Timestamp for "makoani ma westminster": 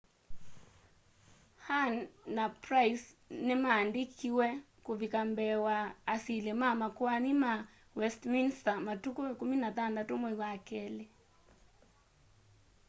6.81-8.77